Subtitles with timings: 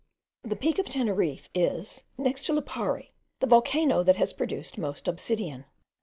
[0.41, 5.65] The Peak of Teneriffe is, next to Lipari, the volcano that has produced most obsidian.